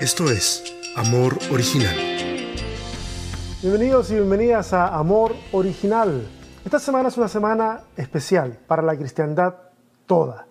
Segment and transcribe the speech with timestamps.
[0.00, 0.64] Esto es
[0.96, 1.94] Amor Original.
[3.60, 6.26] Bienvenidos y bienvenidas a Amor Original.
[6.64, 9.56] Esta semana es una semana especial para la cristiandad
[10.06, 10.46] toda,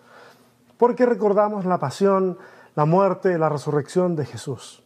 [0.77, 2.37] porque recordamos la pasión,
[2.75, 4.83] la muerte, la resurrección de Jesús.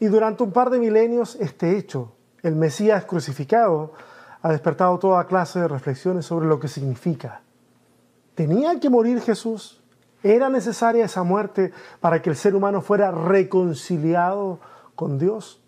[0.00, 2.12] Y durante un par de milenios este hecho,
[2.42, 3.92] el Mesías crucificado,
[4.42, 7.42] ha despertado toda clase de reflexiones sobre lo que significa.
[8.34, 9.80] ¿Tenía que morir Jesús?
[10.26, 14.58] ¿Era necesaria esa muerte para que el ser humano fuera reconciliado
[14.96, 15.62] con Dios?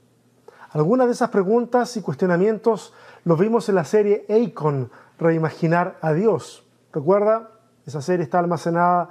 [0.72, 6.66] Algunas de esas preguntas y cuestionamientos los vimos en la serie Acon, Reimaginar a Dios.
[6.92, 7.50] ¿Recuerda?
[7.86, 9.10] Esa serie está almacenada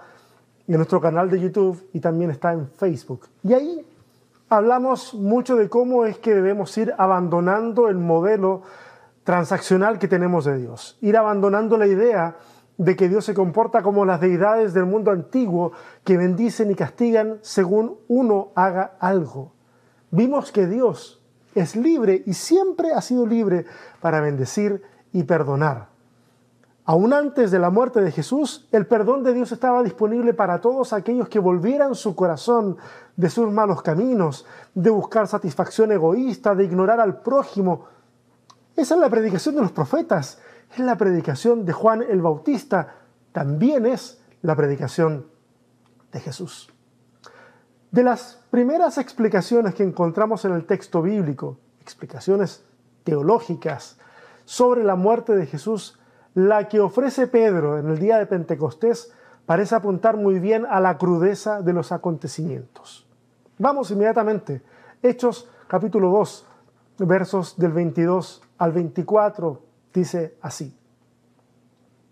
[0.67, 3.29] en nuestro canal de YouTube y también está en Facebook.
[3.41, 3.87] Y ahí
[4.49, 8.63] hablamos mucho de cómo es que debemos ir abandonando el modelo
[9.23, 12.35] transaccional que tenemos de Dios, ir abandonando la idea
[12.77, 15.71] de que Dios se comporta como las deidades del mundo antiguo
[16.03, 19.53] que bendicen y castigan según uno haga algo.
[20.11, 21.21] Vimos que Dios
[21.55, 23.65] es libre y siempre ha sido libre
[23.99, 25.89] para bendecir y perdonar.
[26.85, 30.93] Aún antes de la muerte de Jesús, el perdón de Dios estaba disponible para todos
[30.93, 32.77] aquellos que volvieran su corazón
[33.17, 37.87] de sus malos caminos, de buscar satisfacción egoísta, de ignorar al prójimo.
[38.75, 40.39] Esa es la predicación de los profetas
[40.71, 42.95] es la predicación de Juan el Bautista,
[43.31, 45.27] también es la predicación
[46.11, 46.69] de Jesús.
[47.91, 52.65] De las primeras explicaciones que encontramos en el texto bíblico, explicaciones
[53.03, 53.97] teológicas
[54.45, 55.99] sobre la muerte de Jesús,
[56.33, 59.13] la que ofrece Pedro en el día de Pentecostés
[59.45, 63.07] parece apuntar muy bien a la crudeza de los acontecimientos.
[63.57, 64.61] Vamos inmediatamente.
[65.01, 66.45] Hechos capítulo 2,
[66.99, 69.66] versos del 22 al 24
[69.97, 70.77] dice así.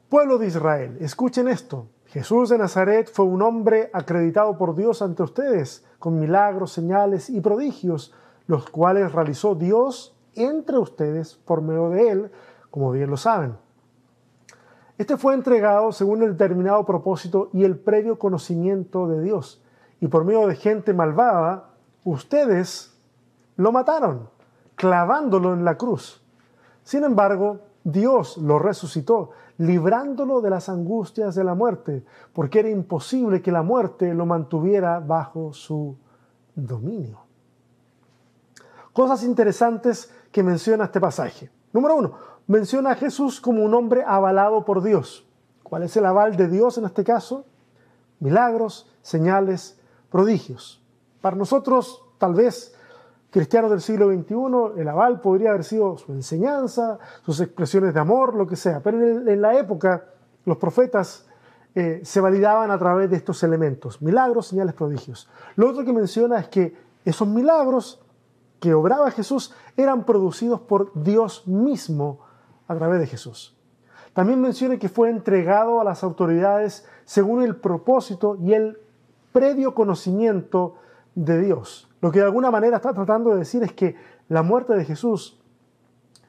[0.09, 1.87] Pueblo de Israel, escuchen esto.
[2.07, 7.41] Jesús de Nazaret fue un hombre acreditado por Dios ante ustedes, con milagros, señales y
[7.41, 8.13] prodigios,
[8.47, 12.31] los cuales realizó Dios entre ustedes por medio de él,
[12.71, 13.57] como bien lo saben.
[14.97, 19.61] Este fue entregado según el determinado propósito y el previo conocimiento de Dios.
[19.99, 21.71] Y por medio de gente malvada,
[22.03, 22.97] ustedes
[23.57, 24.29] lo mataron,
[24.75, 26.21] clavándolo en la cruz.
[26.83, 29.29] Sin embargo, Dios lo resucitó,
[29.59, 32.03] librándolo de las angustias de la muerte,
[32.33, 35.95] porque era imposible que la muerte lo mantuviera bajo su
[36.55, 37.19] dominio.
[38.91, 41.51] Cosas interesantes que menciona este pasaje.
[41.73, 42.13] Número uno,
[42.47, 45.27] menciona a Jesús como un hombre avalado por Dios.
[45.61, 47.45] ¿Cuál es el aval de Dios en este caso?
[48.19, 49.79] Milagros, señales,
[50.09, 50.83] prodigios.
[51.21, 52.73] Para nosotros, tal vez
[53.29, 58.35] cristianos del siglo XXI, el aval podría haber sido su enseñanza, sus expresiones de amor,
[58.35, 58.81] lo que sea.
[58.81, 60.05] Pero en, la época
[60.45, 61.27] los profetas
[61.73, 65.29] eh, se validaban a través de estos elementos, milagros, señales, prodigios.
[65.55, 68.01] Lo otro que menciona es que esos milagros
[68.59, 72.21] que obraba Jesús eran producidos por Dios mismo
[72.67, 73.55] a través de Jesús.
[74.13, 78.79] También menciona que fue entregado a las autoridades según el propósito y el
[79.33, 80.75] previo conocimiento
[81.15, 81.89] de Dios.
[82.05, 83.95] Lo que de alguna manera está tratando de decir es que
[84.29, 85.39] la muerte de Jesús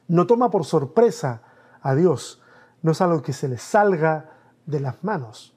[0.07, 1.43] no toma por sorpresa
[1.83, 2.41] a Dios,
[2.81, 4.31] no es algo que se le salga
[4.65, 5.55] de las manos.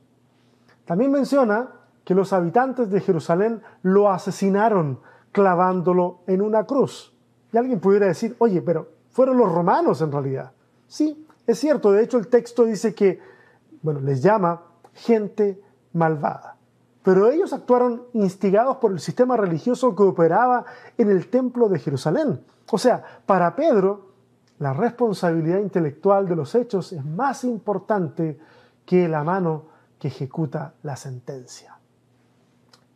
[0.84, 1.70] También menciona
[2.04, 5.00] que los habitantes de Jerusalén lo asesinaron
[5.32, 7.16] clavándolo en una cruz.
[7.50, 10.52] Y alguien pudiera decir, oye, pero fueron los romanos en realidad.
[10.86, 13.22] Sí, es cierto, de hecho el texto dice que,
[13.80, 15.62] bueno, les llama gente
[15.94, 16.59] malvada
[17.02, 20.64] pero ellos actuaron instigados por el sistema religioso que operaba
[20.98, 22.44] en el templo de Jerusalén.
[22.70, 24.10] O sea, para Pedro,
[24.58, 28.38] la responsabilidad intelectual de los hechos es más importante
[28.84, 29.64] que la mano
[29.98, 31.78] que ejecuta la sentencia.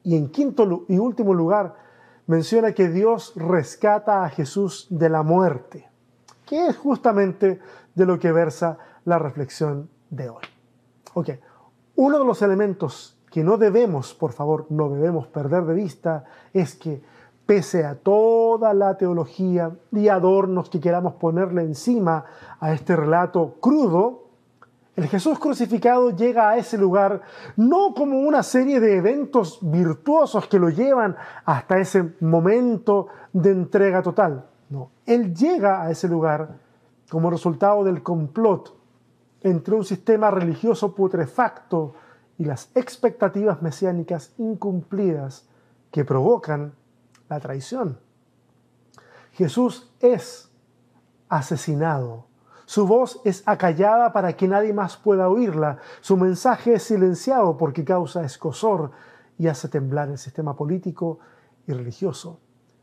[0.03, 1.75] Y en quinto y último lugar,
[2.27, 5.89] menciona que Dios rescata a Jesús de la muerte,
[6.45, 7.61] que es justamente
[7.95, 10.45] de lo que versa la reflexión de hoy.
[11.15, 11.31] Ok,
[11.97, 16.23] uno de los elementos que no debemos, por favor, no debemos perder de vista
[16.53, 17.03] es que
[17.45, 22.25] pese a toda la teología y adornos que queramos ponerle encima
[22.61, 24.29] a este relato crudo,
[24.95, 27.23] el Jesús crucificado llega a ese lugar
[27.57, 34.01] no como una serie de eventos virtuosos que lo llevan hasta ese momento de entrega
[34.01, 34.47] total.
[34.71, 36.51] No, Él llega a ese lugar
[37.11, 38.77] como resultado del complot
[39.41, 41.95] entre un sistema religioso putrefacto
[42.39, 45.47] y las expectativas mesiánicas incumplidas
[45.91, 46.75] que provocan
[47.29, 47.99] la traición.
[49.33, 50.51] Jesús es
[51.29, 52.27] asesinado.
[52.67, 55.79] Su voz es acallada para que nadie más pueda oírla.
[56.01, 58.93] Su mensaje es silenciado porque causa escosor
[59.39, 61.19] y hace temblar el sistema político
[61.67, 62.41] y religioso.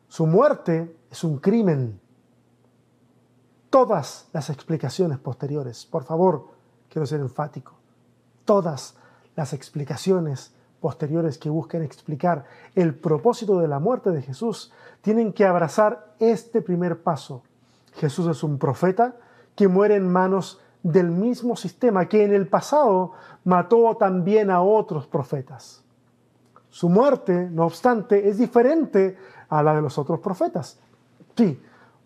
[0.08, 2.00] Su muerte es un crimen.
[3.70, 6.50] Todas las explicaciones posteriores, por favor,
[6.90, 7.74] quiero ser enfático,
[8.44, 8.98] todas
[9.36, 12.46] las explicaciones posteriores que busquen explicar
[12.76, 17.44] el propósito de la muerte de Jesús tienen que abrazar este primer paso.
[17.94, 19.16] Jesús es un profeta
[19.56, 23.14] que muere en manos del mismo sistema que en el pasado
[23.44, 25.84] mató también a otros profetas.
[26.70, 29.18] Su muerte, no obstante, es diferente
[29.50, 30.80] a la de los otros profetas.
[31.36, 31.62] Sí,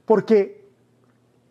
[0.05, 0.67] porque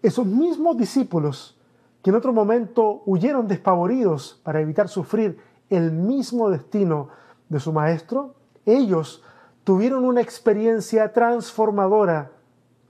[0.03, 1.59] esos mismos discípulos
[2.03, 5.39] que en otro momento huyeron despavoridos para evitar sufrir
[5.71, 7.09] el mismo destino
[7.49, 8.35] de su maestro,
[8.67, 9.23] ellos
[9.65, 12.31] tuvieron una experiencia transformadora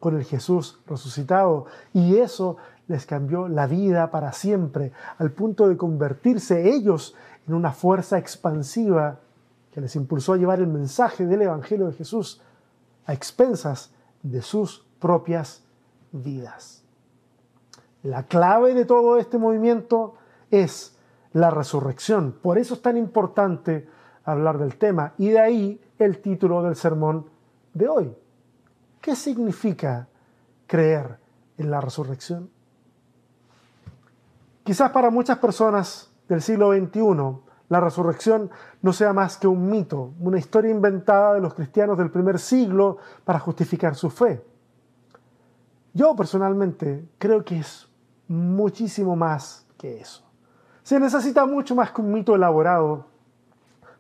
[0.01, 2.57] con el Jesús resucitado y eso
[2.89, 7.15] les cambió la vida para siempre, al punto de convertirse ellos
[7.49, 9.21] en una fuerza expansiva
[9.73, 12.41] que les impulsó a llevar el mensaje del Evangelio de Jesús
[13.07, 13.91] a expensas
[14.23, 15.63] de sus propias
[16.13, 16.83] vidas.
[18.03, 20.15] La clave de todo este movimiento
[20.51, 20.94] es
[21.35, 22.33] la resurrección.
[22.33, 23.87] Por eso es tan importante
[24.25, 27.27] hablar del tema y de ahí el título del sermón
[27.75, 28.17] de hoy.
[29.01, 30.09] ¿Qué significa
[30.67, 31.19] creer
[31.59, 32.49] en la resurrección?
[34.63, 38.51] Quizás para muchas personas del siglo XXI la resurrección
[38.83, 42.99] no sea más que un mito, una historia inventada de los cristianos del primer siglo
[43.25, 44.45] para justificar su fe.
[45.93, 47.89] Yo personalmente creo que es
[48.29, 50.24] muchísimo más que eso.
[50.85, 53.07] Se necesita mucho más que un mito elaborado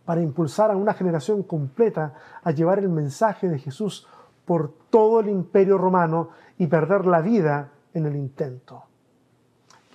[0.05, 4.07] para impulsar a una generación completa a llevar el mensaje de Jesús
[4.45, 6.29] por todo el imperio romano
[6.59, 8.83] y perder la vida en el intento.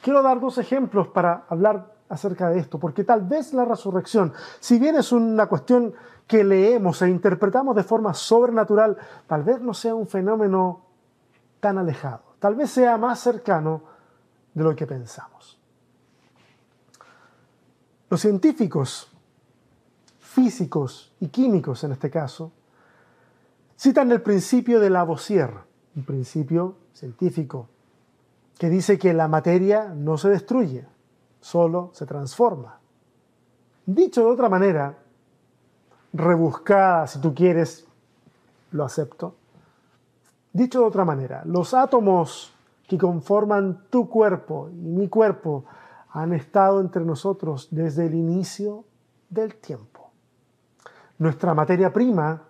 [0.02, 4.80] Quiero dar dos ejemplos para hablar acerca de esto, porque tal vez la resurrección, si
[4.80, 5.94] bien es una cuestión
[6.26, 8.98] que leemos e interpretamos de forma sobrenatural,
[9.28, 10.82] tal vez no sea un fenómeno
[11.60, 13.84] tan alejado, tal vez sea más cercano
[14.56, 15.59] de lo que pensamos.
[18.10, 19.12] Los científicos,
[20.20, 22.52] físicos y químicos en este caso,
[23.78, 25.54] citan el principio de Lavoisier,
[25.96, 27.68] un principio científico
[28.58, 30.88] que dice que la materia no se destruye,
[31.40, 32.80] solo se transforma.
[33.86, 34.98] Dicho de otra manera,
[36.12, 37.88] rebuscada si tú quieres,
[38.72, 39.36] lo acepto.
[40.52, 42.54] Dicho de otra manera, los átomos
[42.88, 45.66] que conforman tu cuerpo y mi cuerpo
[46.12, 48.86] han estado entre nosotros desde el inicio
[49.30, 50.12] del tiempo.
[51.18, 52.44] Nuestra materia prima,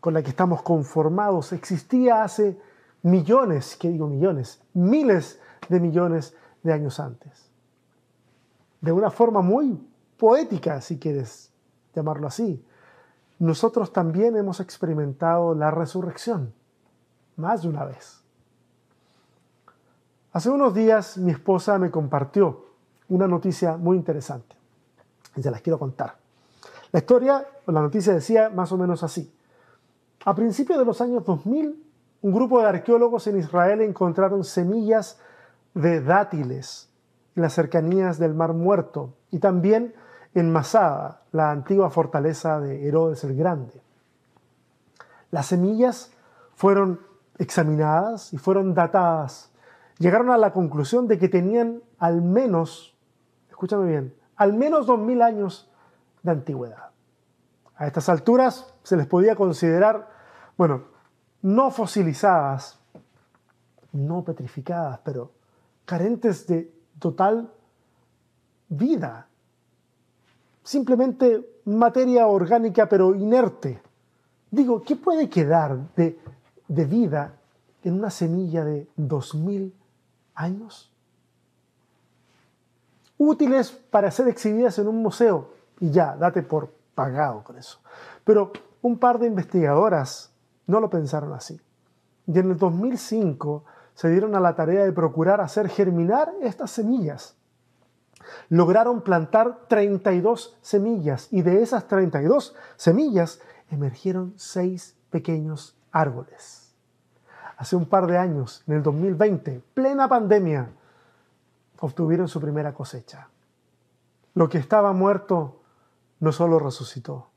[0.00, 2.58] con la que estamos conformados, existía hace
[3.02, 4.62] millones, ¿qué digo millones?
[4.74, 7.50] Miles de millones de años antes.
[8.80, 9.86] De una forma muy
[10.16, 11.52] poética, si quieres
[11.94, 12.64] llamarlo así,
[13.38, 16.52] nosotros también hemos experimentado la resurrección,
[17.36, 18.22] más de una vez.
[20.32, 22.69] Hace unos días mi esposa me compartió
[23.10, 24.56] una noticia muy interesante
[25.36, 26.16] y se las quiero contar.
[26.92, 29.32] La historia la noticia decía más o menos así.
[30.24, 31.86] A principios de los años 2000,
[32.22, 35.18] un grupo de arqueólogos en Israel encontraron semillas
[35.74, 36.90] de dátiles
[37.36, 39.94] en las cercanías del Mar Muerto y también
[40.34, 43.80] en Masada, la antigua fortaleza de Herodes el Grande.
[45.30, 46.12] Las semillas
[46.54, 47.00] fueron
[47.38, 49.50] examinadas y fueron datadas.
[49.98, 52.96] Llegaron a la conclusión de que tenían al menos,
[53.60, 55.70] escúchame bien, al menos 2.000 años
[56.22, 56.92] de antigüedad.
[57.76, 60.08] A estas alturas se les podía considerar,
[60.56, 60.84] bueno,
[61.42, 62.80] no fosilizadas,
[63.92, 65.32] no petrificadas, pero
[65.84, 67.52] carentes de total
[68.70, 69.28] vida.
[70.62, 73.82] Simplemente materia orgánica pero inerte.
[74.50, 76.18] Digo, ¿qué puede quedar de,
[76.66, 77.34] de vida
[77.84, 79.74] en una semilla de dos mil
[80.34, 80.90] años?
[83.22, 87.78] Útiles para ser exhibidas en un museo y ya, date por pagado con eso.
[88.24, 88.50] Pero
[88.80, 90.32] un par de investigadoras
[90.66, 91.60] no lo pensaron así.
[92.26, 93.62] Y en el 2005
[93.92, 97.36] se dieron a la tarea de procurar hacer germinar estas semillas.
[98.48, 106.74] Lograron plantar 32 semillas y de esas 32 semillas emergieron seis pequeños árboles.
[107.58, 110.70] Hace un par de años, en el 2020, plena pandemia,
[111.80, 113.28] obtuvieron su primera cosecha.
[114.34, 115.60] Lo que estaba muerto
[116.20, 117.28] no solo resucitó,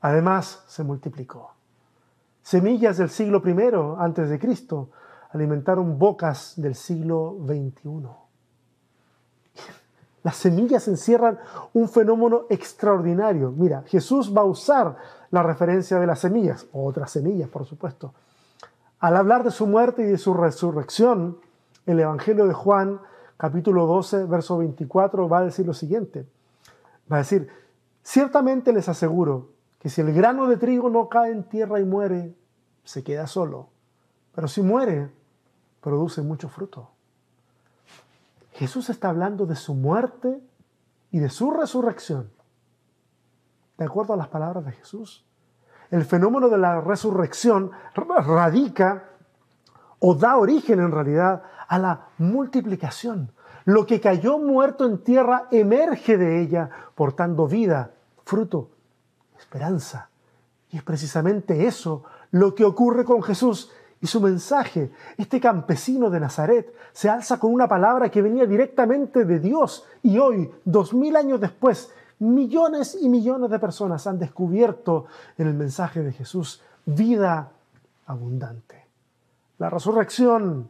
[0.00, 1.54] además se multiplicó.
[2.42, 3.56] Semillas del siglo I
[3.98, 4.90] antes de Cristo
[5.32, 8.08] alimentaron bocas del siglo XXI.
[10.22, 11.38] Las semillas encierran
[11.72, 13.50] un fenómeno extraordinario.
[13.50, 14.96] Mira, Jesús va a usar
[15.30, 18.14] la referencia de las semillas, otras semillas, por supuesto.
[19.00, 21.38] Al hablar de su muerte y de su resurrección,
[21.84, 23.00] el Evangelio de Juan,
[23.36, 26.26] capítulo 12, verso 24, va a decir lo siguiente.
[27.10, 27.48] Va a decir,
[28.02, 32.34] ciertamente les aseguro que si el grano de trigo no cae en tierra y muere,
[32.84, 33.68] se queda solo.
[34.34, 35.10] Pero si muere,
[35.80, 36.90] produce mucho fruto.
[38.52, 40.40] Jesús está hablando de su muerte
[41.10, 42.30] y de su resurrección.
[43.76, 45.24] De acuerdo a las palabras de Jesús,
[45.90, 49.10] el fenómeno de la resurrección radica
[49.98, 53.32] o da origen en realidad a la multiplicación.
[53.64, 57.92] Lo que cayó muerto en tierra emerge de ella, portando vida,
[58.24, 58.70] fruto,
[59.38, 60.08] esperanza.
[60.70, 64.90] Y es precisamente eso lo que ocurre con Jesús y su mensaje.
[65.16, 70.18] Este campesino de Nazaret se alza con una palabra que venía directamente de Dios y
[70.18, 75.06] hoy, dos mil años después, millones y millones de personas han descubierto
[75.38, 77.50] en el mensaje de Jesús vida
[78.06, 78.84] abundante.
[79.58, 80.68] La resurrección,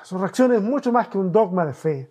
[0.00, 2.10] resurrección es mucho más que un dogma de fe.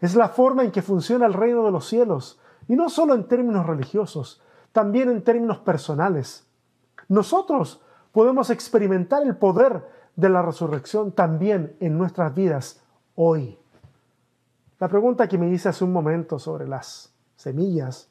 [0.00, 3.28] Es la forma en que funciona el reino de los cielos, y no solo en
[3.28, 6.46] términos religiosos, también en términos personales.
[7.08, 12.82] Nosotros podemos experimentar el poder de la resurrección también en nuestras vidas
[13.14, 13.58] hoy.
[14.78, 18.08] La pregunta que me hice hace un momento sobre las semillas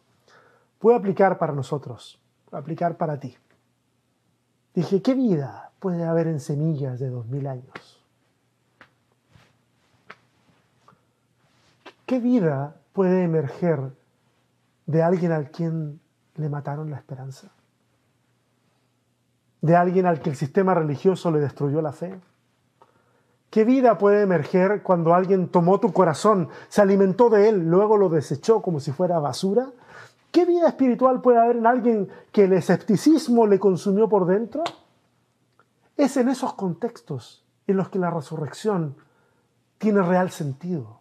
[0.78, 3.36] puede aplicar para nosotros, puede aplicar para ti.
[4.74, 7.99] Dije, ¿qué vida puede haber en semillas de dos mil años?
[12.10, 13.96] ¿Qué vida puede emerger
[14.88, 16.02] de alguien al quien
[16.38, 17.52] le mataron la esperanza?
[19.62, 22.20] de alguien al que el sistema religioso le destruyó la fe?
[23.52, 28.10] ¿Qué vida puede emerger cuando alguien tomó tu corazón, se alimentó de él, luego lo
[28.10, 29.70] desechó como si fuera basura?
[30.32, 34.64] ¿Qué vida espiritual puede haber en alguien que el escepticismo le consumió por dentro?
[35.96, 38.96] Es en esos contextos en los que la resurrección
[39.78, 40.99] tiene real sentido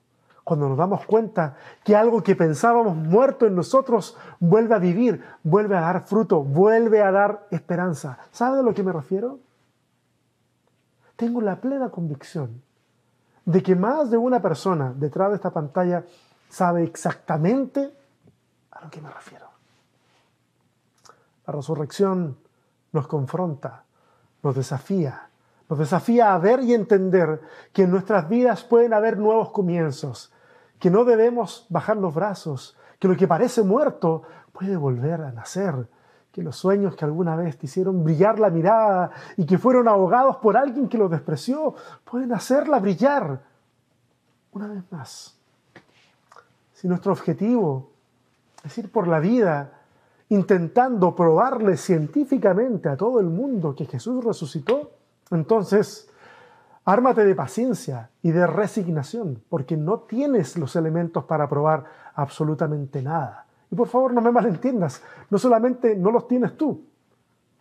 [0.48, 5.76] cuando nos damos cuenta que algo que pensábamos muerto en nosotros vuelve a vivir, vuelve
[5.76, 8.18] a dar fruto, vuelve a dar esperanza.
[8.30, 9.40] ¿Sabe a lo que me refiero?
[11.16, 12.62] Tengo la plena convicción
[13.44, 16.06] de que más de una persona detrás de esta pantalla
[16.48, 17.94] sabe exactamente
[18.70, 19.48] a lo que me refiero.
[21.46, 22.38] La resurrección
[22.92, 23.84] nos confronta,
[24.42, 25.28] nos desafía,
[25.68, 27.42] nos desafía a ver y entender
[27.74, 30.32] que en nuestras vidas pueden haber nuevos comienzos,
[30.78, 35.88] que no debemos bajar los brazos, que lo que parece muerto puede volver a nacer,
[36.32, 40.36] que los sueños que alguna vez te hicieron brillar la mirada y que fueron ahogados
[40.36, 43.42] por alguien que los despreció, pueden hacerla brillar
[44.52, 45.38] una vez más.
[46.72, 47.90] Si nuestro objetivo
[48.64, 49.72] es ir por la vida
[50.30, 54.92] intentando probarle científicamente a todo el mundo que Jesús resucitó,
[55.30, 56.08] entonces
[56.88, 63.44] Ármate de paciencia y de resignación, porque no tienes los elementos para probar absolutamente nada.
[63.70, 66.86] Y por favor, no me malentiendas, no solamente no los tienes tú,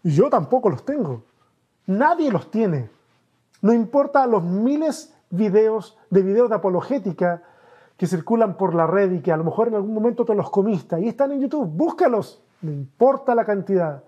[0.01, 1.23] yo tampoco los tengo.
[1.87, 2.89] Nadie los tiene.
[3.61, 7.43] No importa los miles videos de videos de apologética
[7.97, 10.49] que circulan por la red y que a lo mejor en algún momento te los
[10.49, 11.01] comiste.
[11.01, 12.41] y están en YouTube, búscalos.
[12.61, 14.05] No importa la cantidad.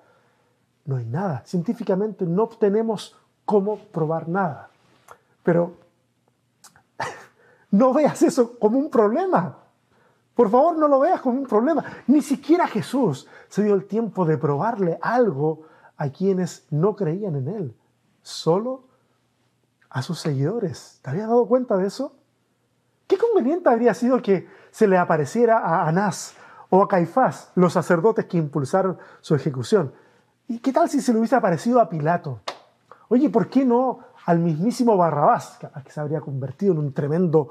[0.85, 1.43] No hay nada.
[1.45, 4.69] Científicamente no obtenemos cómo probar nada.
[5.43, 5.77] Pero
[7.71, 9.57] no veas eso como un problema.
[10.35, 11.83] Por favor, no lo veas como un problema.
[12.07, 15.65] Ni siquiera Jesús se dio el tiempo de probarle algo
[15.97, 17.75] a quienes no creían en Él,
[18.21, 18.85] solo
[19.89, 20.99] a sus seguidores.
[21.01, 22.15] ¿Te habías dado cuenta de eso?
[23.07, 26.35] ¿Qué conveniente habría sido que se le apareciera a Anás
[26.69, 29.93] o a Caifás, los sacerdotes que impulsaron su ejecución?
[30.47, 32.39] ¿Y qué tal si se le hubiese aparecido a Pilato?
[33.09, 37.49] Oye, ¿por qué no al mismísimo Barrabás, que se habría convertido en un tremendo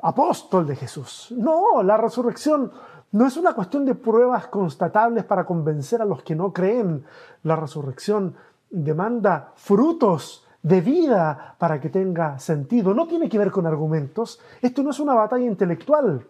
[0.00, 1.34] apóstol de Jesús.
[1.36, 2.70] No, la resurrección
[3.10, 7.04] no es una cuestión de pruebas constatables para convencer a los que no creen.
[7.42, 8.36] La resurrección
[8.70, 12.94] demanda frutos de vida para que tenga sentido.
[12.94, 14.38] No tiene que ver con argumentos.
[14.60, 16.24] Esto no es una batalla intelectual.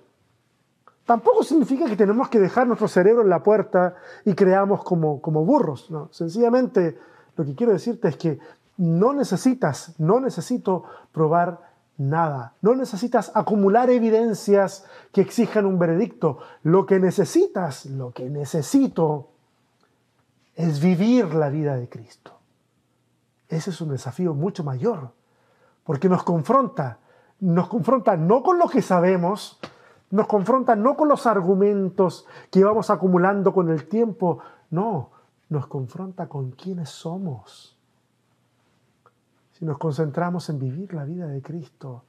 [1.04, 5.44] Tampoco significa que tenemos que dejar nuestro cerebro en la puerta y creamos como, como
[5.44, 5.90] burros.
[5.90, 6.96] No, sencillamente
[7.36, 8.38] lo que quiero decirte es que
[8.76, 12.54] no necesitas, no necesito probar nada.
[12.62, 16.38] No necesitas acumular evidencias que exijan un veredicto.
[16.62, 19.28] Lo que necesitas, lo que necesito,
[20.54, 22.32] es vivir la vida de Cristo.
[23.48, 25.12] Ese es un desafío mucho mayor,
[25.84, 26.98] porque nos confronta,
[27.40, 29.58] nos confronta no con lo que sabemos,
[30.12, 35.08] Nos confronta no con los argumentos que vamos acumulando con el tiempo, no,
[35.48, 37.71] nos confronta con quiénes somos.
[39.62, 42.02] Si nos concentramos en vivir la vida de Cristo,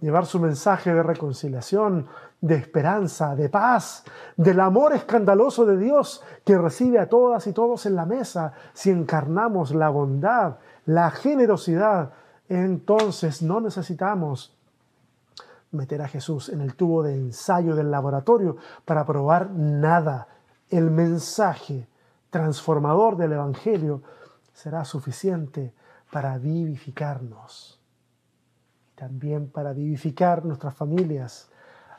[0.00, 2.06] llevar su mensaje de reconciliación,
[2.40, 4.04] de esperanza, de paz,
[4.36, 8.90] del amor escandaloso de Dios que recibe a todas y todos en la mesa, si
[8.90, 12.12] encarnamos la bondad, la generosidad,
[12.48, 14.56] entonces no necesitamos
[15.72, 20.28] meter a Jesús en el tubo de ensayo del laboratorio para probar nada.
[20.70, 21.88] El mensaje
[22.30, 24.02] transformador del Evangelio
[24.52, 25.74] será suficiente
[26.12, 27.80] para vivificarnos
[28.86, 31.48] y también para vivificar nuestras familias,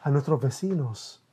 [0.04, 1.24] a nuestros vecinos,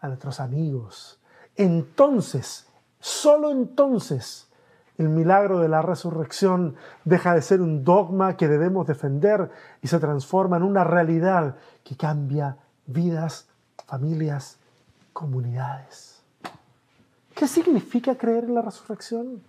[0.00, 1.20] a nuestros amigos.
[1.54, 2.66] Entonces,
[2.98, 4.48] solo entonces,
[4.98, 6.74] el milagro de la resurrección
[7.04, 9.48] deja de ser un dogma que debemos defender
[9.80, 13.46] y se transforma en una realidad que cambia vidas,
[13.86, 14.58] familias,
[15.12, 16.24] comunidades.
[17.36, 19.44] ¿Qué significa creer en la resurrección?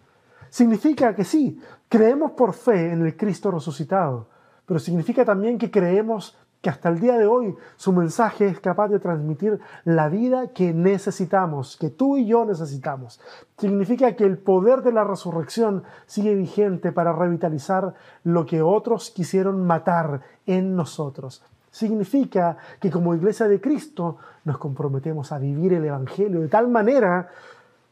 [0.52, 4.28] Significa que sí, creemos por fe en el Cristo resucitado,
[4.66, 8.90] pero significa también que creemos que hasta el día de hoy su mensaje es capaz
[8.90, 13.22] de transmitir la vida que necesitamos, que tú y yo necesitamos.
[13.58, 17.94] Significa que el poder de la resurrección sigue vigente para revitalizar
[18.26, 21.44] lo que otros quisieron matar en nosotros.
[21.72, 27.30] Significa que como iglesia de Cristo nos comprometemos a vivir el Evangelio de tal manera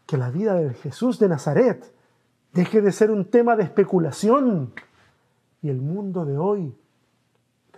[0.06, 1.99] que la vida de Jesús de Nazaret
[2.54, 4.74] deje de ser un tema de especulación
[5.62, 6.76] y el mundo de hoy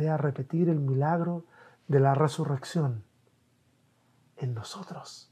[0.08, 1.46] a repetir el milagro
[1.88, 3.04] de la resurrección
[4.38, 5.30] en nosotros.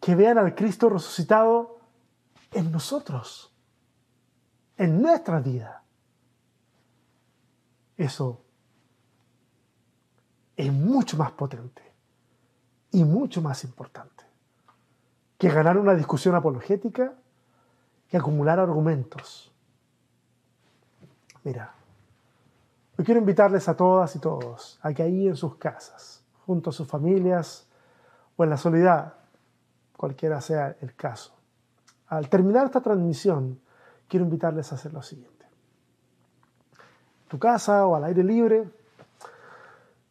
[0.00, 1.78] Que vean al Cristo resucitado
[2.52, 3.54] en nosotros,
[4.76, 5.82] en nuestra vida.
[7.96, 8.44] Eso
[10.56, 11.82] es mucho más potente
[12.90, 14.24] y mucho más importante
[15.38, 17.14] que ganar una discusión apologética
[18.12, 19.50] y acumular argumentos.
[21.44, 21.74] Mira,
[22.96, 26.72] yo quiero invitarles a todas y todos a que ahí en sus casas, junto a
[26.72, 27.66] sus familias
[28.36, 29.14] o en la soledad,
[29.96, 31.34] cualquiera sea el caso,
[32.08, 33.58] al terminar esta transmisión,
[34.08, 35.46] quiero invitarles a hacer lo siguiente.
[37.22, 38.68] En tu casa o al aire libre,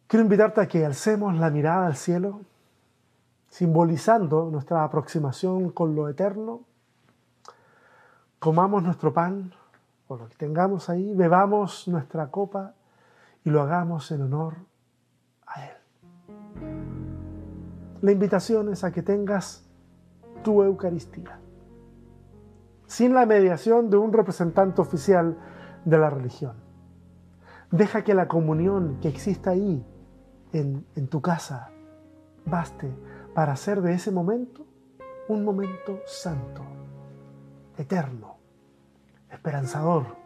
[0.08, 2.40] quiero invitarte a que alcemos la mirada al cielo,
[3.48, 6.62] simbolizando nuestra aproximación con lo eterno,
[8.42, 9.52] comamos nuestro pan
[10.18, 12.74] lo que tengamos ahí, bebamos nuestra copa
[13.44, 14.56] y lo hagamos en honor
[15.46, 15.76] a Él.
[18.00, 19.64] La invitación es a que tengas
[20.42, 21.38] tu Eucaristía,
[22.86, 25.36] sin la mediación de un representante oficial
[25.84, 26.56] de la religión.
[27.70, 29.86] Deja que la comunión que exista ahí,
[30.52, 31.70] en, en tu casa,
[32.44, 32.92] baste
[33.34, 34.66] para hacer de ese momento
[35.28, 36.62] un momento santo,
[37.76, 38.38] eterno
[39.30, 40.16] esperanzador,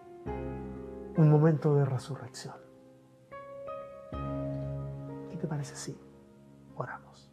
[1.16, 2.54] un momento de resurrección.
[5.30, 5.98] ¿Qué te parece si
[6.76, 7.30] oramos?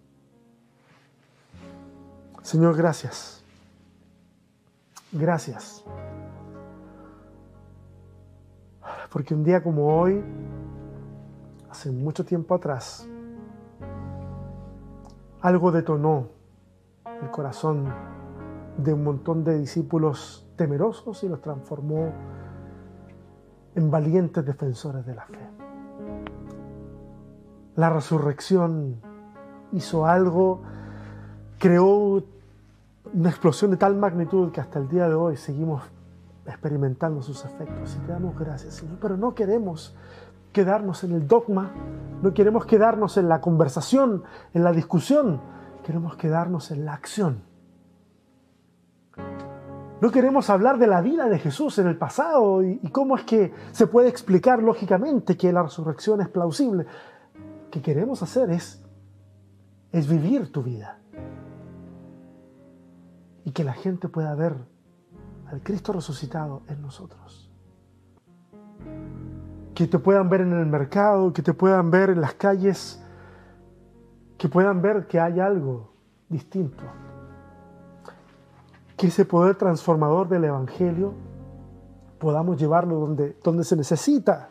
[2.42, 3.44] Señor, gracias.
[5.12, 5.84] Gracias.
[9.12, 10.24] Porque un día como hoy,
[11.70, 13.08] hace mucho tiempo atrás,
[15.42, 16.30] algo detonó
[17.22, 17.94] el corazón
[18.78, 22.12] de un montón de discípulos temerosos y los transformó
[23.76, 25.50] en valientes defensores de la fe.
[27.76, 29.02] La resurrección
[29.72, 30.62] hizo algo,
[31.60, 32.24] creó
[33.14, 35.84] una explosión de tal magnitud que hasta el día de hoy seguimos
[36.46, 37.96] experimentando sus efectos.
[37.96, 38.98] Y te damos gracias, Señor.
[39.02, 39.96] Pero no queremos
[40.52, 41.72] quedarnos en el dogma,
[42.22, 45.42] no queremos quedarnos en la conversación, en la discusión,
[45.84, 47.53] queremos quedarnos en la acción
[50.04, 53.54] no queremos hablar de la vida de Jesús en el pasado y, cómo es que
[53.72, 56.84] se puede explicar lógicamente que la resurrección es plausible.
[56.84, 58.84] Lo que queremos hacer es,
[59.94, 61.00] es vivir tu vida.
[63.46, 64.58] Y que la gente pueda ver
[65.46, 67.50] al Cristo resucitado en nosotros.
[69.74, 73.02] Que te puedan ver en el mercado, que te puedan ver en las calles,
[74.38, 75.94] que puedan ver que hay algo
[76.28, 76.84] distinto
[79.04, 81.14] que ese poder transformador del Evangelio
[82.20, 84.50] podamos llevarlo donde, donde se necesita,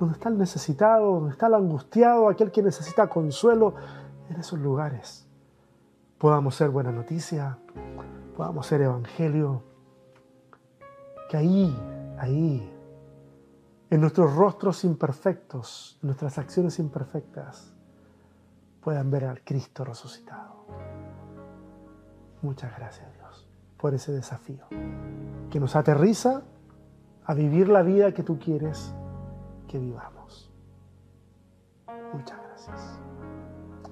[0.00, 3.76] donde está el necesitado, donde está el angustiado, aquel que necesita consuelo,
[4.28, 5.24] en esos lugares.
[6.18, 7.58] Podamos ser buena noticia,
[8.36, 9.62] podamos ser Evangelio,
[11.30, 11.72] que ahí,
[12.18, 12.74] ahí,
[13.88, 17.72] en nuestros rostros imperfectos, nuestras acciones imperfectas,
[18.80, 20.66] puedan ver al Cristo resucitado.
[22.42, 23.21] Muchas gracias Dios
[23.82, 24.64] por ese desafío
[25.50, 26.42] que nos aterriza
[27.24, 28.94] a vivir la vida que tú quieres
[29.66, 30.52] que vivamos.
[32.14, 33.00] Muchas gracias.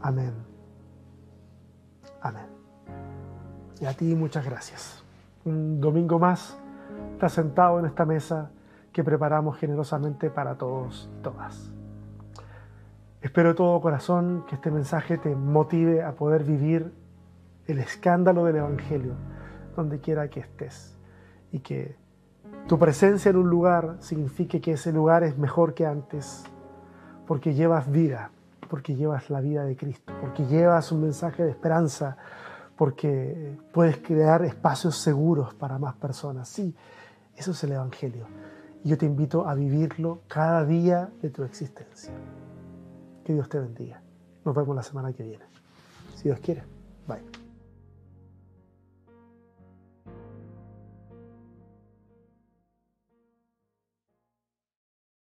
[0.01, 0.33] Amén.
[2.23, 2.47] Amén.
[3.81, 5.03] Y a ti muchas gracias.
[5.45, 6.57] Un domingo más
[7.15, 8.53] estás sentado en esta mesa
[8.93, 11.73] que preparamos generosamente para todos y todas.
[13.23, 16.95] Espero de todo corazón que este mensaje te motive a poder vivir
[17.67, 19.15] el escándalo del Evangelio
[19.77, 20.97] donde quiera que estés
[21.53, 21.97] y que
[22.67, 26.45] tu presencia en un lugar signifique que ese lugar es mejor que antes
[27.27, 28.31] porque llevas vida,
[28.69, 32.17] porque llevas la vida de Cristo, porque llevas un mensaje de esperanza,
[32.77, 36.49] porque puedes crear espacios seguros para más personas.
[36.49, 36.75] Sí,
[37.37, 38.27] eso es el Evangelio.
[38.83, 42.13] Y yo te invito a vivirlo cada día de tu existencia.
[43.25, 44.01] Que Dios te bendiga.
[44.45, 45.45] Nos vemos la semana que viene.
[46.17, 46.65] Si Dios quiere.
[47.07, 47.40] Bye.